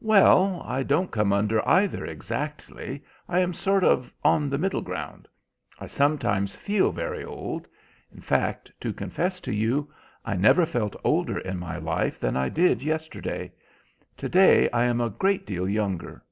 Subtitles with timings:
[0.00, 3.04] "Well, I don't come under either exactly.
[3.28, 5.28] I am sort of on the middle ground.
[5.78, 7.68] I sometimes feel very old.
[8.12, 9.88] In fact, to confess to you,
[10.24, 13.52] I never felt older in my life than I did yesterday.
[14.16, 16.24] Today I am a great deal younger."